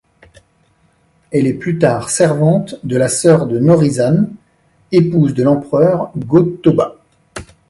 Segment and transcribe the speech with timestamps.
[1.31, 4.33] Elle est plus tard servante de la sœur de Norizane,
[4.91, 6.95] épouse de l'empereur Go-Toba.